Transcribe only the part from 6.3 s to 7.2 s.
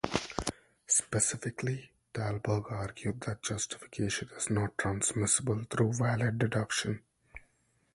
deduction.